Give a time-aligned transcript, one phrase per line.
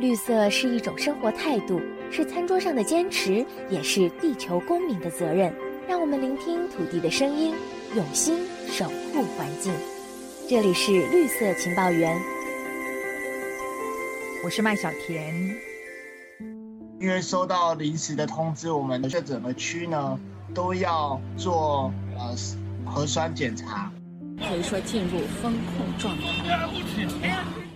[0.00, 1.78] 绿色是一种生活态度，
[2.10, 5.54] 是餐桌上的坚持，也是地球公民的责任。
[5.86, 7.54] 让我们聆听土地的声音，
[7.94, 9.70] 用心守护环境。
[10.48, 12.18] 这里是绿色情报员，
[14.42, 15.34] 我是麦小甜。
[16.98, 20.18] 因为收到临时的通知，我们这整个区呢
[20.54, 22.34] 都要做呃
[22.86, 23.92] 核酸检查，
[24.38, 27.69] 可以说进入风控状态。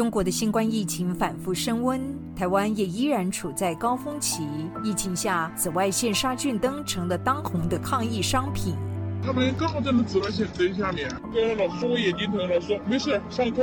[0.00, 2.00] 中国的新冠疫情反复升温，
[2.34, 4.48] 台湾也依然处在高峰期。
[4.82, 8.74] 疫情下，紫外线杀菌灯成了当红的抗疫商品。
[9.22, 13.62] 他们刚好在那紫外线灯下面，跟老师说我眼睛疼，老师说没事，上课。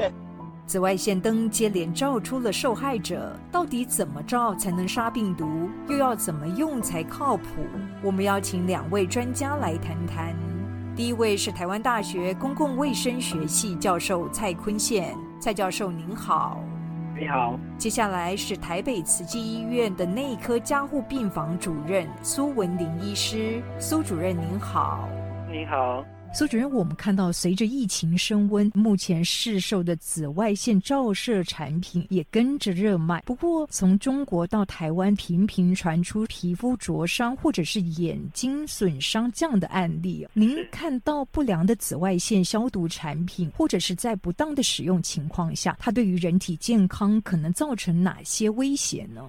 [0.68, 5.68] 紫外线灯接连照出了受害者，到底怎么照才能杀病毒？
[5.90, 7.46] 又要怎么用才靠谱？
[8.04, 10.36] 我们邀请两位专家来谈谈。
[10.96, 15.18] 第一位是台湾大学公共卫生学系教授蔡坤宪。
[15.40, 16.60] 蔡教授您好，
[17.18, 17.58] 你好。
[17.78, 25.08] 接下来是台北慈济医院的内科加护病房主任苏文林医师，苏主任您好，
[25.50, 26.04] 你好。
[26.38, 33.20] 苏主任，我们看到随着疫情升温，目前市售的紫外线照射产品也跟着热卖。
[33.22, 40.28] 不过，从中国到台湾，频频传出皮肤灼伤或者是眼睛损伤这样的案例。
[40.32, 49.28] 您看到不良的紫外线消毒产品，或者是在不当的使用情况下，它对于人体健康可能造成哪些威胁呢？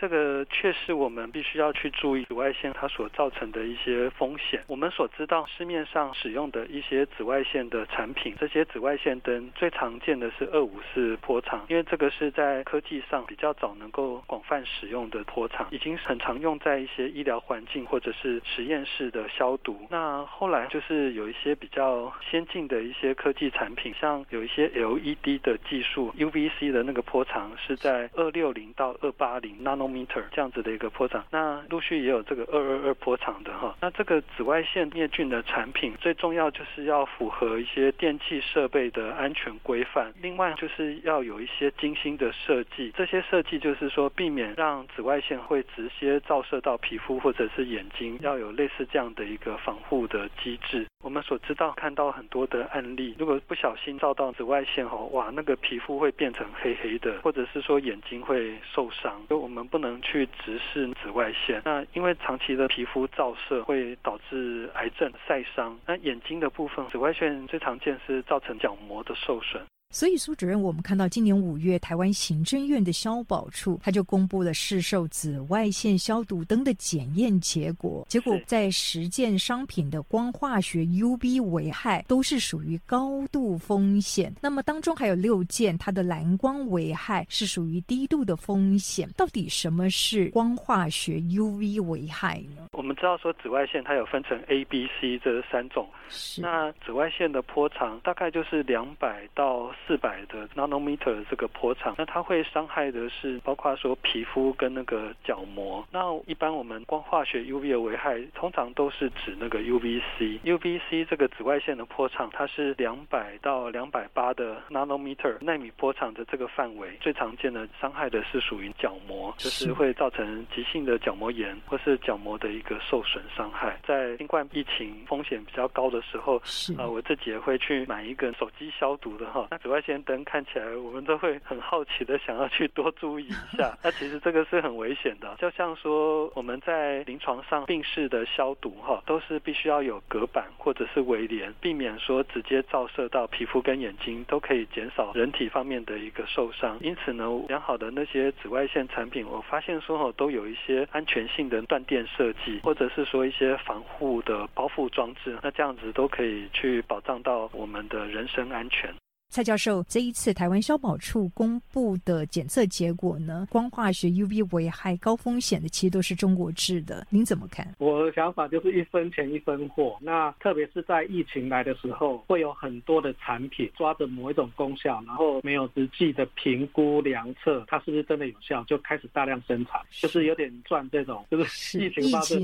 [0.00, 4.62] 这个确实我们必须要去注意紫外线它所造成的一些风险。
[4.68, 19.88] 我们所知道市面上使用的一些紫外线的产品，这些紫外线灯最常见的是二五四波长，因为这个是在科技上比较早能够广泛使用的波长，已经很常用在一些医疗环境或者是实验室的消毒。
[19.90, 29.87] 那后来就是有一些比较先进的一些科技产品，像有一些 LED 的技术，UVC 的那个波长是在二六零到二八零 nano。
[29.88, 33.76] Meter 这样子的一个波长，那陆续也有这个二二二波长的哈。
[33.80, 40.12] 那这个紫外线灭菌的产品，最重要就是要符合一些电气设备的安全规范。
[40.20, 50.86] 另外就是要有一些精心的设计，这些设计就是说避免让紫外线会直接照射到皮肤或者是眼睛，要有类似这样的一个防护的机制。
[51.08, 59.18] 我们所知道看到很多的案例，如果不小心照到紫外线哦，哇，那个皮肤会变成黑黑的，或者是说眼睛会受伤。
[59.30, 65.80] 就我们不能去直视紫外线，那因为长期的皮肤照射会导致癌症、晒伤。
[65.86, 69.62] 那眼睛的部分，紫外线最常见是造成角膜的受损。
[69.90, 84.30] 所以苏主任，我们看到今年五月，台湾行政院的消保处他就公布了市售紫外线消毒灯的检验结果，结果在十件商品的光化学 UV 危害都是属于高度风险。
[84.42, 89.08] 那么当中还有六件它的蓝光危害是属于低度的风险。
[89.16, 92.68] 到底什么是光化学 UV 危害呢？
[92.72, 95.88] 我们知道说紫外线它有分成 A、B、C 这三种，
[96.36, 99.74] 那紫外线的波长大概就是两百到。
[99.86, 105.86] 四百的 nanometer 这个波长，那它会伤害的是包括说皮肤跟那个角膜。
[105.90, 110.40] 那一般我们光化学 UV 的危害，通常都是指那个 UVC。
[110.44, 123.78] UVC 这个紫外线的波长，它是两百到两百八的 nanometer 纳米波长的这个范围，最常见的伤害的是属于角膜，就是会造成急性的角膜炎或是角膜的一个受损伤害。
[123.86, 126.36] 在新冠疫情风险比较高的时候，
[126.76, 129.46] 啊，我自己也会去买一个手机消毒的哈。
[129.50, 133.76] 那紫外线灯看起来，我们都会很好奇的想要去多注意一下。
[133.84, 146.78] 那其实这个是很危险的，就像说我们在临床上病室的消毒哈，都是必须要有隔板或者是围帘，避免说直接照射到皮肤跟眼睛，都可以减少人体方面的一个受伤。
[146.80, 158.90] 因此呢，良好的那些紫外线产品，我发现说哦，都有一些安全性的断电设计，或者是说一些防护的包覆装置，那这样子都可以去保障到我们的人身安全。
[159.30, 167.74] 蔡教授，这一次台湾消保处公布的检测结果呢，光化学 UV 危害高风险的，其实都是中国制的，您怎么看？
[167.76, 169.98] 我的想法就是一分钱一分货。
[170.00, 182.40] 那特别是在疫情来的时候，会有很多的产品抓着某一种功效，然后没有实际的评估量测，它是不是真的有效，就开始大量生产，就是有点赚这种，就是疫情发生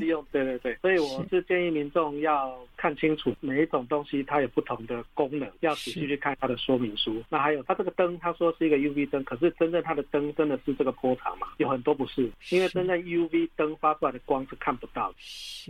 [0.00, 0.24] 利用。
[0.30, 7.22] 对对对，所以我是建议民众要看清楚每一种东西它有不同的功能，要仔细去看它的说明书。
[7.28, 11.48] 那还有它这个灯，它说是一个 UV 灯，可是真正它的灯真的是这个波长吗？
[11.58, 15.16] 有很多不是，因为真正 UV 灯发出来的光是看不到的。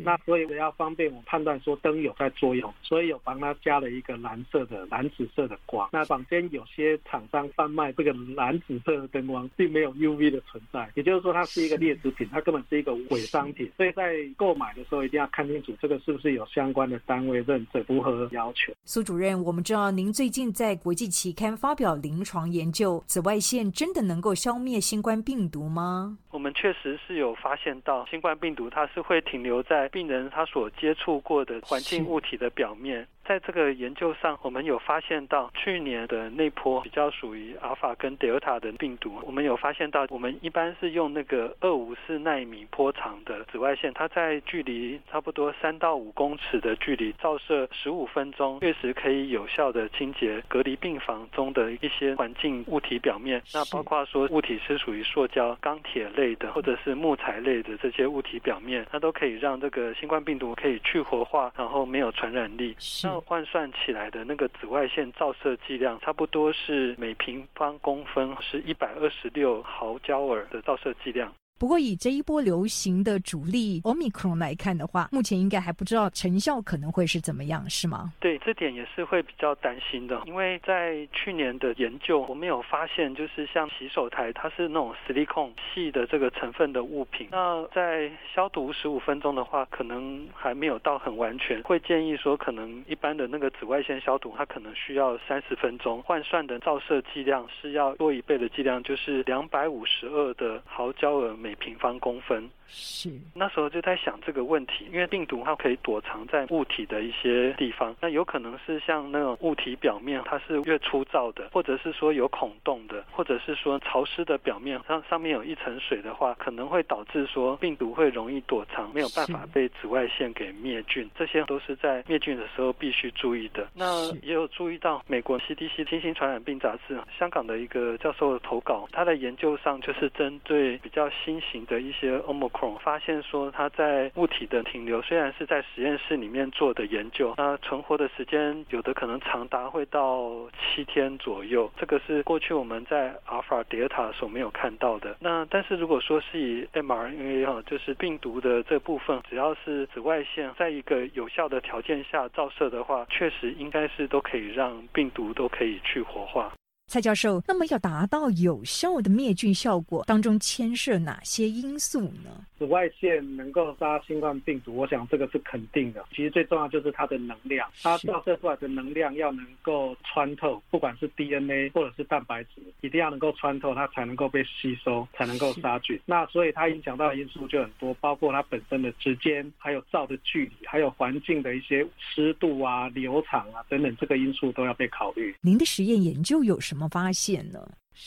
[0.04, 5.88] 那所以我要方便我判断说灯有在作用，所以有帮它加了一个蓝色的蓝紫色的光。
[5.92, 13.70] 那坊间有些厂商贩卖这个蓝紫色的灯光，并没有 UV 的存在，也就是说它是一个劣质品，它根本是一个伪商品。
[13.76, 18.72] 所以在购买的时候一定要看清楚这个是不是有相关的单位认证，符合要求。
[18.84, 26.18] 苏主任，我们知道您最近在国际期刊发表临床研究，紫外线真的能够消灭新冠病毒吗？
[26.30, 33.06] 我们确实是有发现到新冠病毒，它是会停留在病人他所接触过的环境物体的表面。
[33.28, 53.42] 在这个研究上，我们有发现到去年的那波比较属于阿尔法跟德尔塔的病毒，我们有发现到，我们一般是用那个二五四纳米波长的紫外线，它在距离差不多三到五公尺的距离照射十五分钟，确实可以有效的清洁隔离病房中的一些环境物体表面。
[53.52, 62.74] 那包括说物体是属于塑胶、钢铁类的，或者是木材类的这些物体表面，它都可以让这个新冠病毒可以去活化，然后没有传染力。
[63.04, 71.32] 那换算起来的那个紫外线照射剂量，差不多是每平方公分是一百二十六毫焦耳的照射剂量。
[71.58, 78.12] 不过，以这一波流行的主力 Omicron 来看的话，目前应该还不知道成效可能会是怎么样，是吗？
[78.20, 101.47] 对，这点也是会比较担心的，因为在去年的研究，我们有发现，就是像洗手台，它是那种 silicone 细的这个成分的物品，那在消毒十五分钟的话，可能还没有到很完全，会建议说，可能一般的那个紫外线消毒，它可能需要三十分钟，换算的照射剂量是要多一倍的剂量，就是两百五十二的毫焦耳每。
[101.48, 102.46] 每平方公分。
[102.70, 103.10] 是。
[103.34, 121.08] 那时候就在想这个问题，因为病毒它可以躲藏在物体的一些地方，那有可能是像那种物体表面它是越粗糙的，或者是说有孔洞的，或者是说潮湿的表面上上面有一层水的话，可能会导致说病毒会容易躲藏，没有办法被紫外线给灭菌。
[121.16, 123.66] 这些都是在灭菌的时候必须注意的。
[123.74, 131.08] 那也有注意到美国 CDC 新型传染病杂志香港的一个教授的投稿，他的研究上就是针对比较
[131.40, 145.16] 型的一些 omicron 发现说，它在物体的停留虽然是在实验室里面做的研究，那存活的时间有的可能长达会到七天左右，这个是过去我们在阿尔法、德尔塔所没有看到的。
[145.20, 156.52] 那但是如果说是以 mRNA 哈，就是病毒的这部分，只要是紫外线在一个有效的条件下照射的话，确实应该是都可以让病毒都可以去活化。
[156.88, 162.46] 蔡教授，那么要达到有效的灭菌效果，当中牵涉哪些因素呢？
[162.58, 166.02] 紫外线能够杀新冠病毒，我想这个是肯定的。
[166.10, 176.00] 其实最重要就是它的能量，它照射出来的能量要能够穿透，不管是 DNA 或者是蛋白质，一定要能够穿透，它才能够被吸收，才能够杀菌。
[176.06, 185.36] 那所以它影响到的因素就很多，包括它本身的时间，还有照的距离，还有环境的一些湿度啊、流场啊等等，这个因素都要被考虑。
[185.42, 186.77] 您的实验研究有什么？
[186.78, 187.58] 怎么发现呢？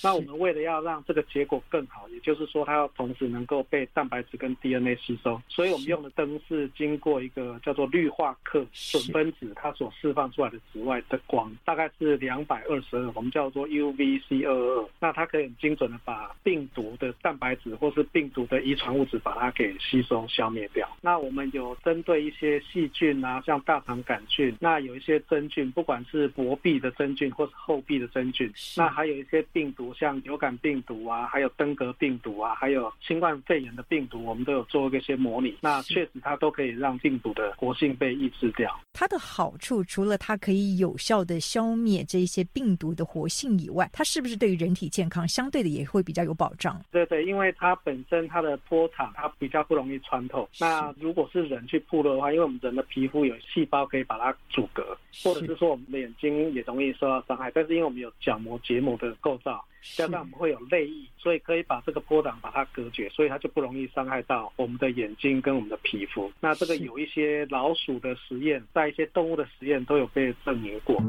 [0.03, 14.89] 那我们为了要让这个结果更好，也就是说，它要同时能够被蛋白质跟 DNA 吸收，所以我们用的灯是经过一个叫做氯化克准分子，它所释放出来的紫外的光，大概是两百二十二，我们叫做 UVC 二二。
[14.99, 20.87] 那它可以很精准的把病毒的蛋白质或是病毒的遗传物质把它给吸收消灭掉。
[21.01, 29.80] 那我们有针对一些细菌啊，像大肠杆菌，那有一些真菌，不管是薄壁的真菌或是厚壁的真菌，那还有一些病毒。
[29.93, 35.57] 像流感病毒啊，还有登革病毒啊，还有新冠肺炎的病毒，我们都有做一些模拟。
[35.61, 38.79] 那确实，它都可以让病毒的活性被抑制掉。
[38.93, 46.79] 它的好处，除了它可以有效的消灭这些病毒的活性以外，它是不是对于人体健康相对的也会比较有保障？
[46.91, 50.47] 对对，因为它本身它的波长它比较不容易穿透。
[50.59, 57.49] 那如果是人去扑的话，因为我们人的皮肤有细胞可以把它阻隔，或者是说我们的眼睛也容易受到伤害。
[57.53, 59.63] 但是因为我们有角膜结膜的构造。
[59.95, 66.31] 加上我们会有泪液，所以可以把这个波长把它隔绝，所以它就不容易伤害到我们的眼睛跟我们的皮肤。
[66.39, 71.01] 那这个有一些老鼠的实验，在一些动物的实验都有被证明过。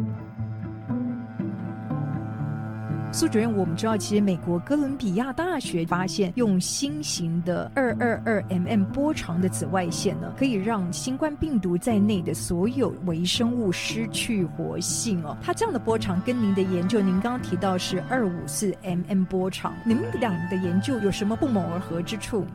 [3.14, 15.37] 苏主任，我们知道，其实美国哥伦比亚大学发现，用新型的二二二 mm 波长的紫外线呢，可以让新冠病毒在内的所有微生物失去活性哦。
[15.42, 22.47] 它这样的波长跟您的研究，您刚刚提到是二五四 mm 波长，你们俩的研究有什么不谋而合之处？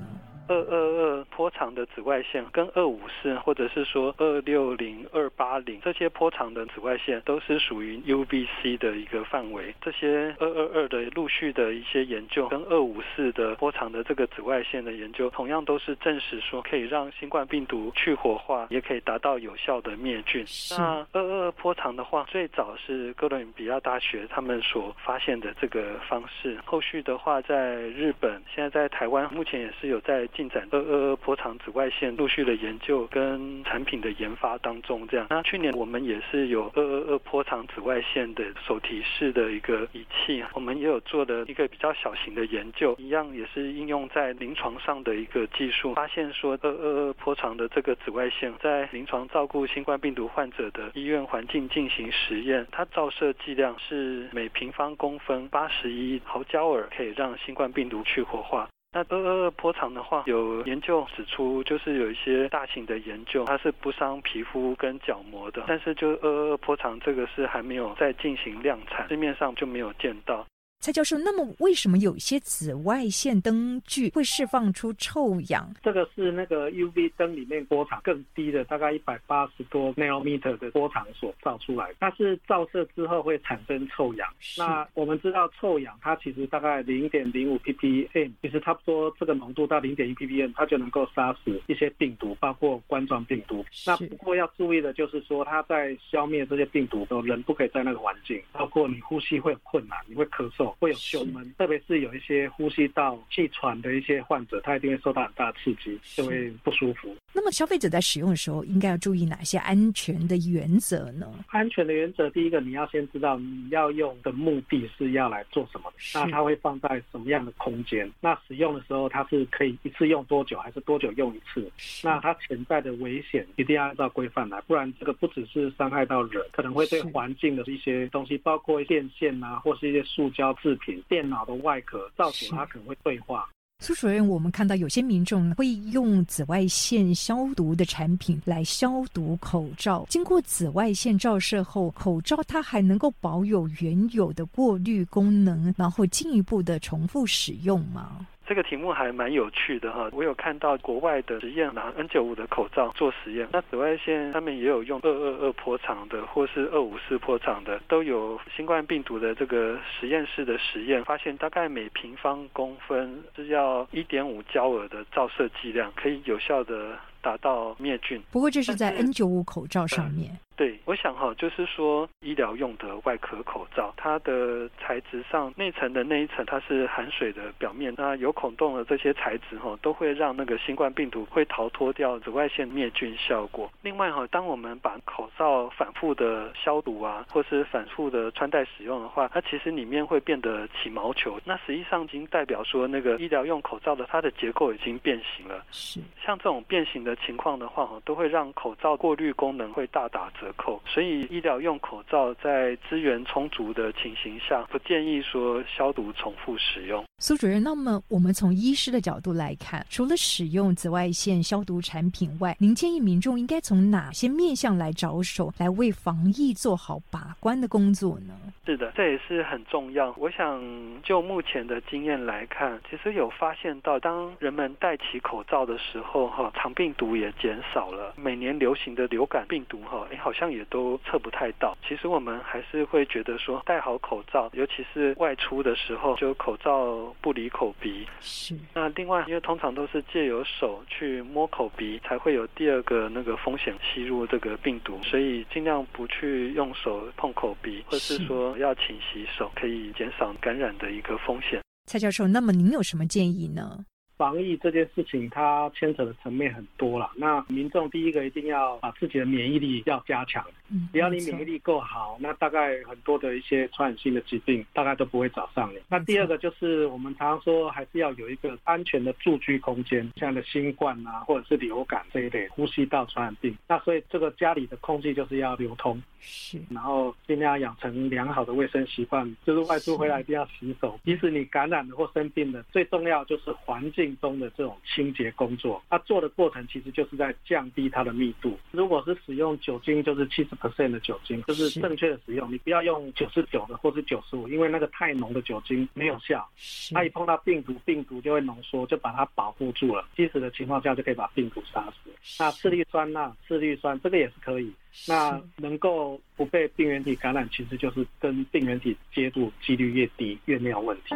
[0.47, 9.73] 二二二波长的紫外线跟二五四或者是说二六零、二八零这些波长的紫外线都是属于 UVC 的一个范围。
[9.81, 20.45] 这些二二二的陆续的一些研究跟二五四的波长的这个紫外线的研究，同样都是证实说可以让新冠病毒去活化，也可以达到有效的灭菌。
[20.77, 26.57] 那二二波长的话，最早是哥伦比亚大学他们所发现的这个方式。
[26.65, 35.07] 后续的话，在日本，现在在台湾，目前也是有在进展二二二波长紫外线陆续的研究跟产品的研发当中。
[35.07, 58.69] 这样，那去年我们也是有二二二波长紫外线的手提式的一个仪器，我们也有做的一个比较小型的研究，一样也是应用在临床上的一个技术，发现说二二二波长的这个紫外线在临床照顾新冠病毒患者的医院环境进行实验，它照射剂量是每平方公分八十一毫焦耳，可以让新冠病毒去活化。
[58.93, 70.45] 那二二二波长的话，有研究指出，就是有一些大型的研究，它是不伤皮肤跟角膜的，但是就二二二波长这个是还没有在进行量产，市面上就没有见到。
[70.79, 75.69] 蔡教授，那么为什么有一些紫外线灯具会释放出臭氧？
[75.83, 81.93] 这个是那个 UV 灯里面波长更低的，大概一百八十多 nanometer 的波长所照出来。
[81.99, 84.29] 它是照射之后会产生臭氧。
[84.57, 93.65] 那我们知道臭氧它其实大概零点零五 ppm，其实差不多这个浓度到零点一 ppm，它就能够杀死一些病毒，包括冠状病毒。
[93.85, 100.66] 那不过要注意的就是说，它在消灭这些病毒的时候，人不可以在那个环境，包括你呼吸会有困难，你会咳嗽。
[100.79, 107.15] 会有胸闷，特别是有一些呼吸道气喘的一些患者，他一定会受到很大刺激，就会不舒服。
[107.51, 111.31] 消费者在使用的时候，应该要注意哪些安全的原则呢？
[111.47, 118.11] 安全的原则，第一个你要先知道你要用的目的是要来做什么，那它会放在什么样的空间？
[118.19, 121.71] 那使用的时候它是可以一次用多久，还是多久用一次？
[122.03, 130.47] 那它潜在的危险一定要按照规范来，不然这个不只是伤害到人，可能会对环境的一些东西，包括电线啊，或是一些塑胶。
[130.57, 133.47] 制品、电脑的外壳，造成它可能会退化。
[133.79, 148.25] 苏主任，我们看到有些民众会用紫外线消毒的产品来消毒口罩，经过紫外线照射后，口罩它还能够保有原有的过滤功能，然后进一步的重复使用吗？
[148.47, 168.21] 这个题目还蛮有趣的哈，我有看到国外的实验拿 N95 的口罩做实验，那紫外线他们也有用二二二波长的或是二五四波长的，都有新冠病毒的这个实验室的实验，发现大概每平方公分是要一点五焦耳的照射剂量，可以有效的达到灭菌。
[168.31, 170.39] 不过这是在 N 九五口罩上面。
[170.57, 183.71] 对，我想哈，就是说医疗用的外科口罩，它的材质上内层的那一层它是含水的表面，那有孔洞的这些材质哈，都会让那个新冠病毒会逃脱掉紫外线灭菌效果。
[183.83, 195.63] 另外哈，当我们把口罩反复的消毒啊，或是反复的穿戴使用的话，它其实里面会变得起毛球，那实际上已经代表说那个医疗用口罩的它的结构已经变形了。
[195.69, 200.46] 是，像这种变形的情况的话哈，都会让口罩过滤功能会大打折。
[200.53, 207.03] 扣，所以医疗用口罩在资源充足的情形下，不建议说消毒重复使用。
[207.19, 218.35] 苏主任，那么我们从医师的角度来看，除了使用紫外线消毒产品外，您建议民众应该从哪些面向来着手，来为防疫做好把关的工作呢？
[218.65, 220.13] 是的，这也是很重要。
[220.17, 220.61] 我想
[221.01, 228.13] 就目前的经验来看，其实有发现到，当人们戴起口罩的时候，哈，肠病毒也减少了。
[228.17, 231.75] 每年流行的流感病毒，哈，哎，好像也都测不太到。
[231.87, 238.05] 其实我们还是会觉得说，戴好口罩，尤其是外出的时候，就口罩不离口鼻。
[238.21, 238.55] 是。
[238.73, 248.55] 那另外，因为通常都是借由手去摸口鼻，才会有第二个那个风险吸入这个病毒，所以尽量不去用手碰口鼻，或是说。
[248.57, 251.61] 要勤洗手，可以减少感染的一个风险。
[251.85, 253.85] 蔡教授，那么您有什么建议呢？
[254.17, 257.11] 防疫这件事情，它牵扯的层面很多了。
[257.15, 260.43] 那民众第一个一定要把自己的免疫力要加强。
[260.69, 265.79] 嗯，只要你免疫力够好，那大概很多的一些传染性的疾病大概都不会找上你。
[265.87, 273.55] 那第二个就是我们常常说，还是要有一个安全的住居空间，像的新冠啊，或者是流感这一类呼吸道传染病。
[273.67, 276.01] 那所以这个家里的空气就是要流通。
[276.19, 276.59] 是。
[276.69, 280.99] 然后尽量养成良好的卫生习惯，就是外出回来一定要洗手。
[281.05, 284.06] 即使你感染了或生病了，最重要就是环境。
[284.07, 285.81] 病中的这种清洁工作。
[285.89, 288.57] 它做的过程其实就是在降低它的密度。
[288.71, 292.49] 如果是使用酒精，就是七十 percent 的酒精，就是正确的使用。
[292.51, 296.47] 你不要用九十九的或是九十五，因为那个太浓的酒精没有效。
[296.93, 300.07] 它一碰到病毒，病毒就会浓缩，就把它保护住了。
[300.15, 302.09] 即使的情况下就可以把病毒杀死。
[302.39, 304.71] 那次氯酸钠、次氯酸这个也是可以。
[305.07, 311.15] 那能够不被病原体感染，其实就是跟病原体接触几率越低越没有问题。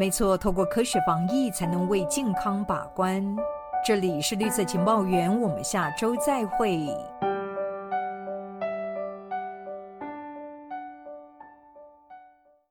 [0.00, 3.22] 没错，透过科学防疫才能为健康把关。
[3.84, 6.88] 这里是绿色情报员，我们下周再会。